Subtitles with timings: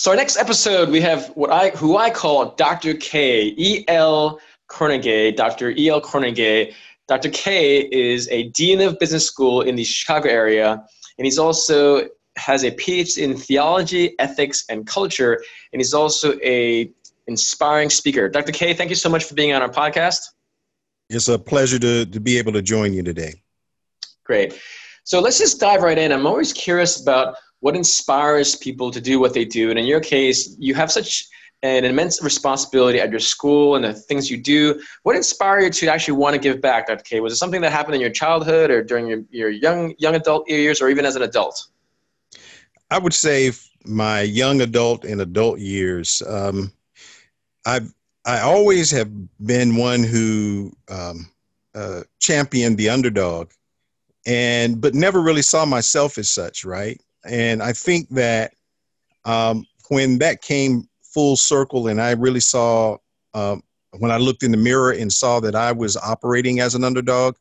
[0.00, 2.94] So our next episode, we have what I who I call Dr.
[2.94, 5.72] K E L Kornegay, Dr.
[5.72, 6.72] E L Kornegay.
[7.06, 7.28] Dr.
[7.28, 10.82] K is a dean of business school in the Chicago area,
[11.18, 15.44] and he's also has a PhD in theology, ethics, and culture,
[15.74, 16.90] and he's also a
[17.26, 18.26] inspiring speaker.
[18.30, 18.52] Dr.
[18.52, 20.20] K, thank you so much for being on our podcast.
[21.10, 23.42] It's a pleasure to, to be able to join you today.
[24.24, 24.58] Great.
[25.04, 26.10] So let's just dive right in.
[26.10, 29.70] I'm always curious about what inspires people to do what they do.
[29.70, 31.28] And in your case, you have such
[31.62, 34.80] an immense responsibility at your school and the things you do.
[35.02, 37.02] What inspired you to actually want to give back, Dr.
[37.04, 37.20] K?
[37.20, 40.48] Was it something that happened in your childhood or during your, your young young adult
[40.48, 41.66] years or even as an adult?
[42.90, 43.52] I would say
[43.84, 46.22] my young adult and adult years.
[46.26, 46.72] Um,
[47.66, 47.92] I've
[48.24, 49.10] I always have
[49.44, 51.30] been one who um,
[51.74, 53.50] uh, championed the underdog,
[54.26, 57.00] and but never really saw myself as such, right?
[57.24, 58.52] And I think that
[59.24, 62.96] um, when that came full circle, and I really saw
[63.34, 63.62] um,
[63.98, 67.36] when I looked in the mirror and saw that I was operating as an underdog,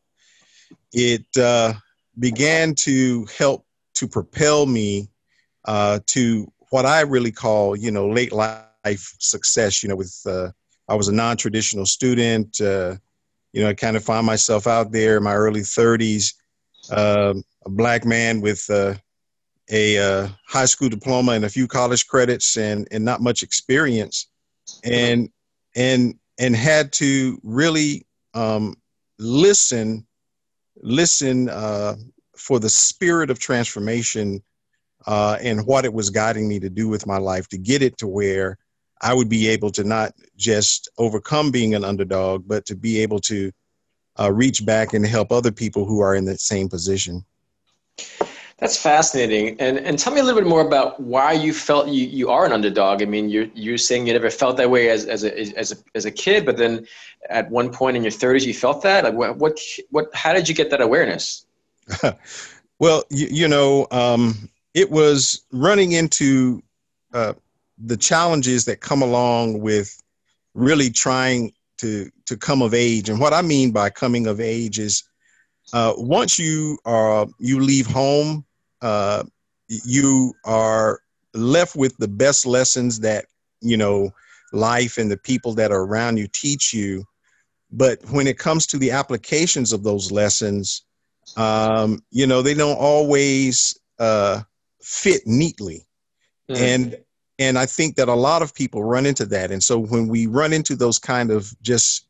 [0.92, 1.74] it uh,
[2.18, 5.10] began to help to propel me
[5.66, 9.84] uh, to what I really call, you know, late life success.
[9.84, 10.50] You know, with uh,
[10.88, 12.60] I was a non-traditional student.
[12.60, 12.96] Uh,
[13.54, 16.34] you know, I kind of found myself out there in my early 30s,
[16.92, 18.94] um, a black man with uh,
[19.70, 24.28] a uh, high school diploma and a few college credits and and not much experience,
[24.84, 25.30] and
[25.76, 28.76] and and had to really um,
[29.18, 30.06] listen
[30.82, 31.96] listen uh,
[32.36, 34.42] for the spirit of transformation
[35.08, 37.98] uh, and what it was guiding me to do with my life to get it
[37.98, 38.58] to where
[39.02, 43.20] I would be able to not just overcome being an underdog, but to be able
[43.22, 43.52] to
[44.20, 47.24] uh, reach back and help other people who are in the same position.
[48.60, 49.56] That's fascinating.
[49.60, 52.46] And and tell me a little bit more about why you felt you, you are
[52.46, 53.02] an underdog.
[53.02, 55.78] I mean, you're you're saying you never felt that way as as a as a
[55.96, 56.86] as a kid, but then
[57.30, 59.06] at one point in your 30s you felt that.
[59.06, 59.60] Like what what
[59.92, 60.14] what?
[60.14, 61.46] How did you get that awareness?
[62.80, 66.62] well, you, you know, um, it was running into
[67.14, 67.34] uh,
[67.78, 70.02] the challenges that come along with
[70.54, 73.08] really trying to to come of age.
[73.08, 75.04] And what I mean by coming of age is
[75.72, 78.46] uh, once you are you leave home,
[78.82, 79.24] uh,
[79.68, 81.00] you are
[81.34, 83.26] left with the best lessons that
[83.62, 84.12] you know
[84.52, 87.06] life and the people that are around you teach you.
[87.72, 90.84] But when it comes to the applications of those lessons,
[91.38, 94.42] um, you know they don't always uh,
[94.82, 95.86] fit neatly.
[96.50, 96.58] Mm.
[96.58, 96.98] And
[97.38, 99.52] and I think that a lot of people run into that.
[99.52, 102.06] And so when we run into those kind of just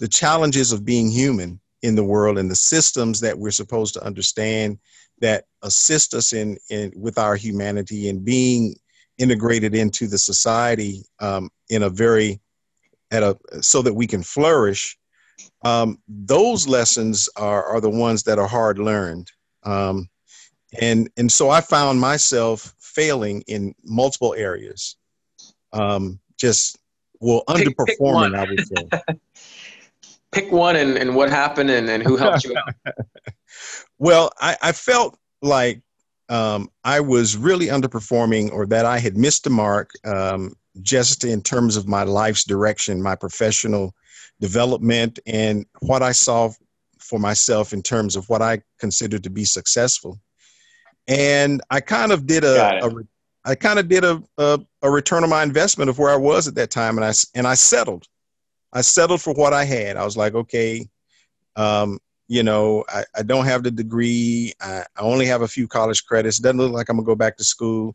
[0.00, 4.04] the challenges of being human in the world and the systems that we're supposed to
[4.04, 4.78] understand
[5.22, 8.76] that assist us in, in with our humanity and being
[9.16, 12.40] integrated into the society um, in a very
[13.10, 14.98] at a so that we can flourish
[15.64, 19.30] um, those lessons are, are the ones that are hard learned
[19.62, 20.08] um,
[20.80, 24.96] and and so I found myself failing in multiple areas.
[25.72, 26.78] Um, just
[27.20, 29.16] well underperforming, I would say.
[30.32, 32.94] pick one and, and what happened and, and who helped you out.
[33.98, 35.80] well, I, I felt like
[36.28, 41.42] um, I was really underperforming or that I had missed the mark um, just in
[41.42, 43.94] terms of my life's direction, my professional
[44.40, 46.50] development, and what I saw
[46.98, 50.18] for myself in terms of what I considered to be successful
[51.08, 52.90] and I kind of did a, a
[53.44, 56.46] I kind of did a, a, a return on my investment of where I was
[56.46, 58.06] at that time, and I and I settled.
[58.72, 59.96] I settled for what I had.
[59.96, 60.88] I was like, okay,
[61.56, 64.52] um, you know, I, I don't have the degree.
[64.60, 66.38] I, I only have a few college credits.
[66.38, 67.94] It doesn't look like I'm gonna go back to school.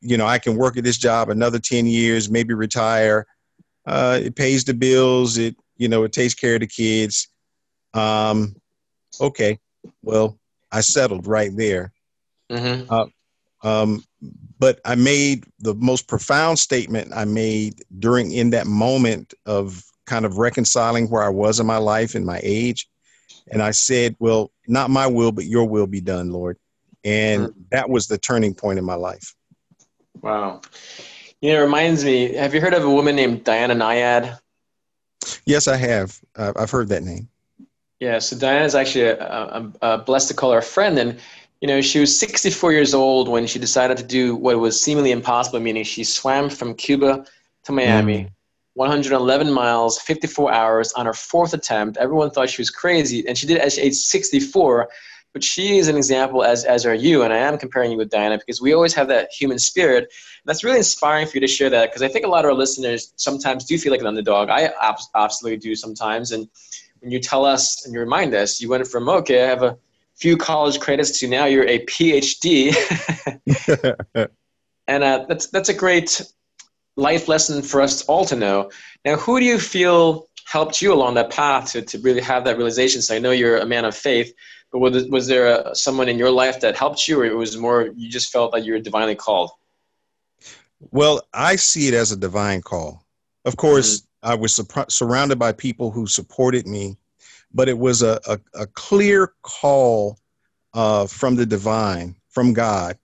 [0.00, 3.26] You know, I can work at this job another ten years, maybe retire.
[3.86, 5.38] Uh, it pays the bills.
[5.38, 7.28] It you know, it takes care of the kids.
[7.92, 8.56] Um,
[9.20, 9.58] okay,
[10.02, 10.38] well,
[10.72, 11.92] I settled right there.
[12.50, 12.92] Mm-hmm.
[12.92, 13.06] Uh,
[13.62, 14.04] um,
[14.64, 20.24] but I made the most profound statement I made during in that moment of kind
[20.24, 22.88] of reconciling where I was in my life and my age.
[23.52, 26.56] And I said, Well, not my will, but your will be done, Lord.
[27.04, 27.60] And mm-hmm.
[27.72, 29.34] that was the turning point in my life.
[30.22, 30.62] Wow.
[31.42, 34.38] You know, it reminds me have you heard of a woman named Diana Nyad?
[35.44, 36.18] Yes, I have.
[36.36, 37.28] I've heard that name.
[38.00, 40.98] Yeah, so Diana is actually a, a, a blessed to call her a friend.
[40.98, 41.20] And
[41.64, 45.12] you know, she was 64 years old when she decided to do what was seemingly
[45.12, 47.24] impossible, meaning she swam from Cuba
[47.62, 48.30] to Miami, mm.
[48.74, 51.96] 111 miles, 54 hours on her fourth attempt.
[51.96, 54.90] Everyone thought she was crazy, and she did it at age 64.
[55.32, 58.10] but she is an example, as as are you, and I am comparing you with
[58.10, 60.12] Diana because we always have that human spirit.
[60.44, 62.56] That's really inspiring for you to share that because I think a lot of our
[62.58, 64.50] listeners sometimes do feel like an underdog.
[64.50, 64.70] I
[65.14, 66.46] absolutely do sometimes, and
[67.00, 69.78] when you tell us and you remind us, you went from okay, I have a
[70.16, 72.74] few college credits to now you're a PhD,
[74.86, 76.22] and uh, that's that's a great
[76.96, 78.70] life lesson for us all to know.
[79.04, 82.56] Now, who do you feel helped you along that path to, to really have that
[82.56, 83.02] realization?
[83.02, 84.32] So I know you're a man of faith,
[84.70, 87.56] but was, was there a, someone in your life that helped you, or it was
[87.56, 89.50] more you just felt that you were divinely called?
[90.90, 93.04] Well, I see it as a divine call.
[93.44, 94.30] Of course, mm-hmm.
[94.30, 96.96] I was su- surrounded by people who supported me,
[97.54, 100.18] but it was a, a, a clear call
[100.74, 102.98] uh, from the divine, from God,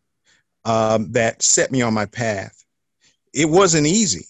[0.65, 2.65] um, that set me on my path.
[3.33, 4.27] It wasn't easy.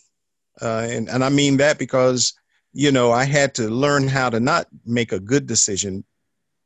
[0.61, 2.35] Uh, and, and I mean that because,
[2.73, 6.05] you know, I had to learn how to not make a good decision,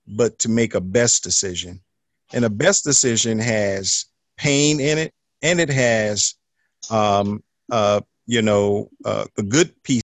[0.06, 1.80] but to make a best decision.
[2.32, 6.34] And a best decision has pain in it, and it has,
[6.90, 10.02] um, uh, you know, uh, the good piece.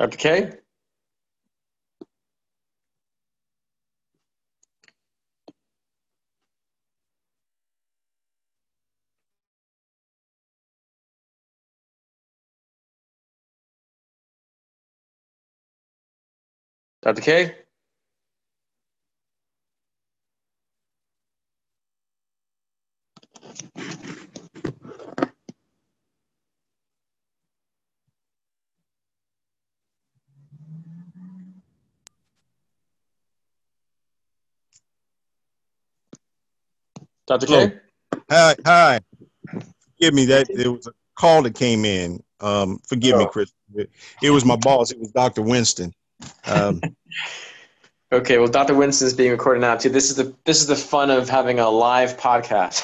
[0.00, 0.16] Dr.
[0.18, 0.52] K?
[17.02, 17.22] Dr.
[17.22, 17.56] K?
[37.30, 37.46] Dr.
[37.46, 37.72] K?
[38.28, 39.00] Hi, hi.
[39.46, 42.20] Forgive me that it was a call that came in.
[42.40, 43.18] Um, forgive oh.
[43.18, 43.52] me, Chris.
[44.20, 44.90] It, was my boss.
[44.90, 45.42] It was Dr.
[45.42, 45.94] Winston.
[46.46, 46.80] Um,
[48.12, 48.74] okay, well, Dr.
[48.74, 49.90] Winston is being recorded now too.
[49.90, 52.82] This is the this is the fun of having a live podcast.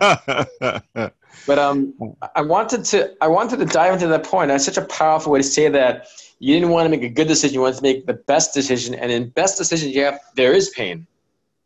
[1.46, 1.94] but um,
[2.34, 4.48] I wanted to I wanted to dive into that point.
[4.48, 6.08] That's such a powerful way to say that
[6.40, 7.54] you didn't want to make a good decision.
[7.54, 11.06] You wanted to make the best decision, and in best decision, yeah, there is pain.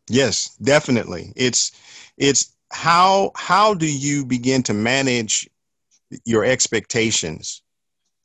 [0.09, 1.33] Yes, definitely.
[1.35, 1.73] It's
[2.17, 5.49] it's how how do you begin to manage
[6.25, 7.63] your expectations?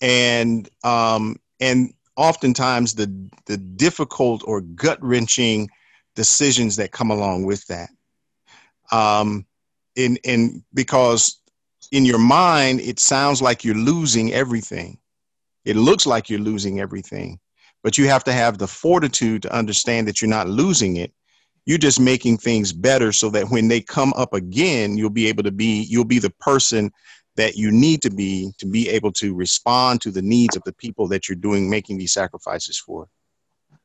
[0.02, 3.14] And um and oftentimes the
[3.46, 5.70] the difficult or gut wrenching
[6.16, 7.90] decisions that come along with that.
[8.92, 9.46] Um
[9.96, 11.40] in in because
[11.92, 15.00] in your mind it sounds like you're losing everything.
[15.66, 17.40] It looks like you're losing everything
[17.84, 21.14] but you have to have the fortitude to understand that you're not losing it
[21.66, 25.44] you're just making things better so that when they come up again you'll be able
[25.44, 26.92] to be you'll be the person
[27.40, 30.74] that you need to be to be able to respond to the needs of the
[30.74, 33.08] people that you're doing making these sacrifices for.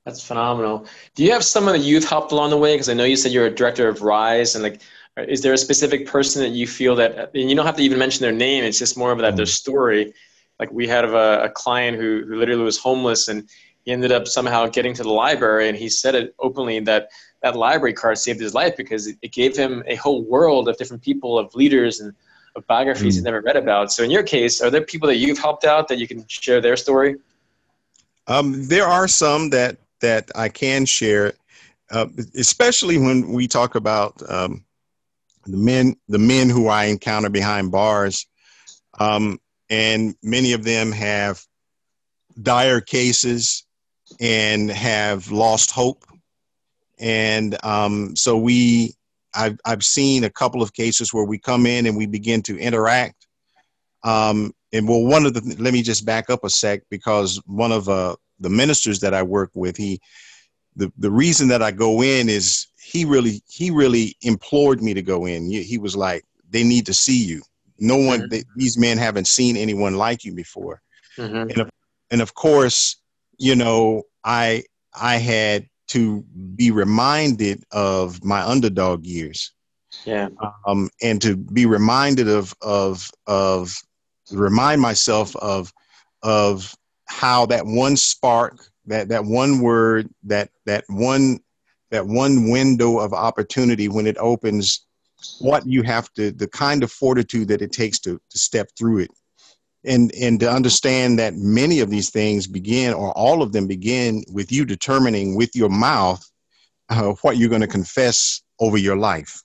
[0.04, 0.86] That's phenomenal.
[1.14, 2.74] Do you have some of the youth helped along the way?
[2.74, 4.80] Because i know you said you're a director of rise and like
[5.16, 7.98] is there a specific person that you feel that and you don't have to even
[7.98, 9.36] mention their name it's just more of that mm-hmm.
[9.36, 10.12] their story.
[10.58, 13.48] Like we had a, a client who, who literally was homeless and
[13.84, 17.08] he ended up somehow getting to the library and he said it openly that
[17.44, 21.02] that library card saved his life because it, gave him a whole world of different
[21.02, 22.14] people, of leaders, and
[22.56, 23.18] of biographies mm.
[23.18, 23.92] he'd never read about.
[23.92, 26.62] So, in your case, are there people that you've helped out that you can share
[26.62, 27.16] their story?
[28.26, 31.34] Um, there are some that that I can share,
[31.90, 34.64] uh, especially when we talk about um,
[35.44, 38.26] the men the men who I encounter behind bars,
[38.98, 41.44] um, and many of them have
[42.40, 43.66] dire cases
[44.18, 46.06] and have lost hope
[46.98, 48.94] and um, so we,
[49.34, 52.58] I've, I've seen a couple of cases where we come in and we begin to
[52.58, 53.26] interact.
[54.04, 57.72] Um, and well, one of the, let me just back up a sec because one
[57.72, 60.00] of uh, the ministers that I work with, he,
[60.76, 65.02] the, the reason that I go in is he really, he really implored me to
[65.02, 65.46] go in.
[65.46, 67.42] He, he was like, they need to see you.
[67.78, 68.28] No one, mm-hmm.
[68.28, 70.80] they, these men haven't seen anyone like you before.
[71.16, 71.50] Mm-hmm.
[71.50, 71.70] And, of,
[72.10, 72.96] and of course,
[73.38, 74.64] you know, I,
[75.00, 76.22] I had to
[76.56, 79.52] be reminded of my underdog years.
[80.04, 80.28] Yeah.
[80.66, 83.74] Um, and to be reminded of of of
[84.32, 85.72] remind myself of
[86.22, 86.74] of
[87.06, 91.38] how that one spark, that that one word, that that one
[91.90, 94.86] that one window of opportunity when it opens,
[95.38, 98.98] what you have to the kind of fortitude that it takes to to step through
[98.98, 99.10] it.
[99.84, 104.24] And and to understand that many of these things begin or all of them begin
[104.32, 106.24] with you determining with your mouth
[106.88, 109.40] uh, what you're going to confess over your life.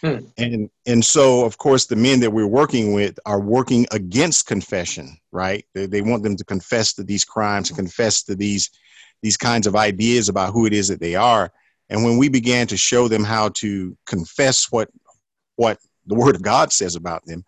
[0.00, 0.18] Hmm.
[0.36, 5.16] and and so of course the men that we're working with are working against confession
[5.32, 5.64] right?
[5.74, 8.70] They, they want them to confess to these crimes and confess to these
[9.22, 11.52] these kinds of ideas about who it is that they are.
[11.88, 14.90] And when we began to show them how to confess what
[15.56, 17.44] what the word of god says about them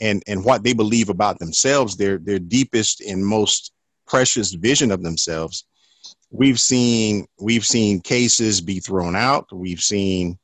[0.00, 3.72] and and what they believe about themselves their their deepest and most
[4.06, 5.64] precious vision of themselves.
[6.30, 9.46] We've seen we've seen cases be thrown out.
[9.52, 10.38] We've seen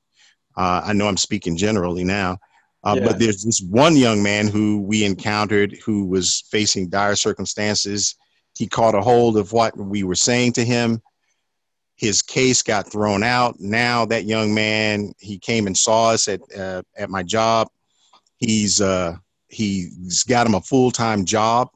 [0.57, 2.39] uh, i know i'm speaking generally now
[2.85, 3.07] uh, yeah.
[3.07, 8.15] but there's this one young man who we encountered who was facing dire circumstances.
[8.57, 11.01] He caught a hold of what we were saying to him.
[11.97, 13.59] His case got thrown out.
[13.59, 17.69] Now that young man he came and saw us at uh, at my job.
[18.37, 19.17] He's uh
[19.49, 21.69] he's got him a full-time job.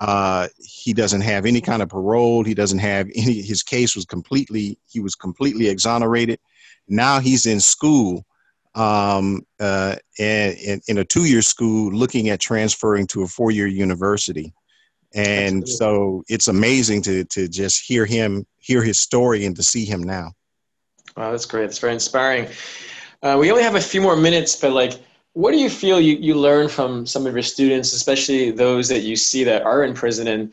[0.00, 2.44] Uh, he doesn't have any kind of parole.
[2.44, 6.38] He doesn't have any his case was completely he was completely exonerated.
[6.88, 8.26] Now he's in school
[8.74, 14.52] um, uh, in, in a two-year school looking at transferring to a four-year university.
[15.14, 15.72] And Absolutely.
[15.72, 20.02] so it's amazing to to just hear him hear his story and to see him
[20.02, 20.32] now.
[21.16, 21.66] Wow that's great.
[21.66, 22.48] It's very inspiring.
[23.22, 25.00] Uh, we only have a few more minutes but like
[25.34, 29.00] what do you feel you, you learn from some of your students, especially those that
[29.00, 30.28] you see that are in prison?
[30.28, 30.52] And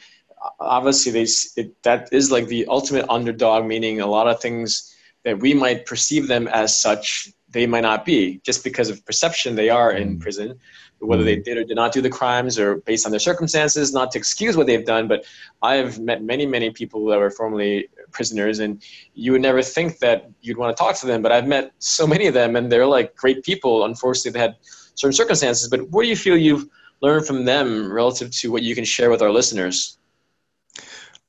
[0.60, 5.40] obviously, they, it, that is like the ultimate underdog, meaning a lot of things that
[5.40, 8.40] we might perceive them as such, they might not be.
[8.44, 10.22] Just because of perception, they are in mm.
[10.22, 10.60] prison.
[11.00, 11.44] Whether they mm.
[11.44, 14.56] did or did not do the crimes or based on their circumstances, not to excuse
[14.56, 15.26] what they've done, but
[15.62, 18.82] I have met many, many people that were formerly prisoners, and
[19.14, 21.22] you would never think that you'd want to talk to them.
[21.22, 23.86] But I've met so many of them, and they're like great people.
[23.86, 24.56] Unfortunately, they had
[24.96, 25.68] certain circumstances.
[25.70, 26.68] But what do you feel you've
[27.02, 29.98] learned from them relative to what you can share with our listeners?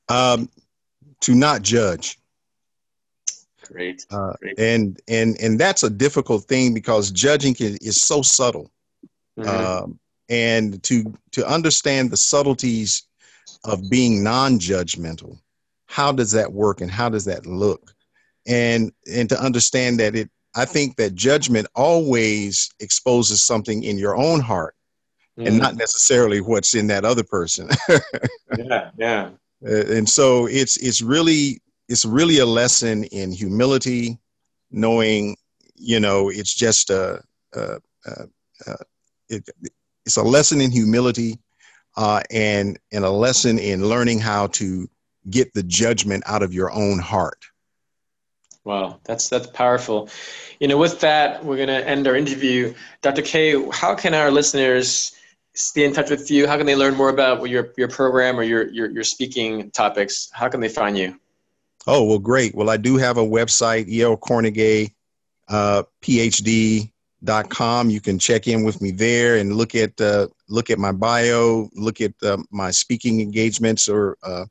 [0.07, 0.49] Um,
[1.21, 2.19] to not judge.
[3.71, 4.05] Great.
[4.11, 4.59] Uh, Great.
[4.59, 8.71] And and and that's a difficult thing because judging is, is so subtle.
[9.37, 9.49] Mm-hmm.
[9.49, 13.07] Um, and to to understand the subtleties
[13.65, 15.37] of being non-judgmental
[15.85, 17.93] how does that work and how does that look
[18.47, 24.15] and and to understand that it i think that judgment always exposes something in your
[24.15, 24.75] own heart
[25.37, 25.47] mm.
[25.47, 27.69] and not necessarily what's in that other person
[28.57, 29.29] yeah yeah
[29.65, 31.61] uh, and so it's it's really
[31.93, 34.17] it's really a lesson in humility
[34.71, 35.37] knowing
[35.75, 37.21] you know it's just a,
[37.53, 38.11] a, a,
[38.65, 38.75] a
[39.29, 39.47] it,
[40.03, 41.37] it's a lesson in humility
[41.95, 44.89] uh, and and a lesson in learning how to
[45.29, 47.45] get the judgment out of your own heart.
[48.63, 50.09] Wow, that's that's powerful.
[50.59, 52.73] You know, with that, we're gonna end our interview.
[53.03, 53.21] Dr.
[53.21, 55.15] K, how can our listeners
[55.53, 56.47] stay in touch with you?
[56.47, 60.31] How can they learn more about your your program or your your, your speaking topics?
[60.33, 61.19] How can they find you?
[61.85, 62.55] Oh well, great.
[62.55, 64.17] Well, I do have a website, El
[65.49, 66.89] uh, PhD.
[67.89, 71.69] You can check in with me there and look at uh, look at my bio,
[71.73, 74.45] look at uh, my speaking engagements, or uh,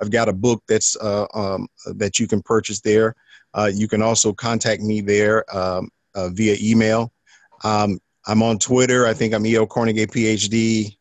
[0.00, 3.14] I've got a book that's uh, um, that you can purchase there.
[3.54, 7.12] Uh, you can also contact me there um, uh, via email.
[7.64, 9.06] Um, I'm on Twitter.
[9.06, 10.96] I think I'm EL Kornegay PhD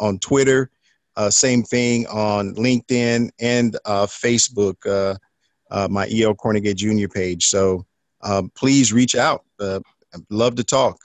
[0.00, 0.70] on Twitter.
[1.16, 4.74] Uh, same thing on LinkedIn and uh, Facebook.
[5.70, 7.08] Uh, my EL Kornegay Jr.
[7.08, 7.46] page.
[7.46, 7.84] So
[8.22, 9.44] um, please reach out.
[9.60, 9.82] I'd
[10.30, 10.98] love to talk.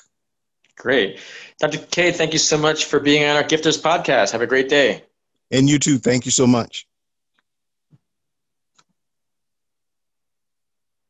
[0.78, 1.20] Great.
[1.60, 1.78] Dr.
[1.78, 4.32] K, thank you so much for being on our Gifters podcast.
[4.32, 5.04] Have a great day.
[5.51, 5.98] And you too.
[5.98, 6.88] Thank you so much.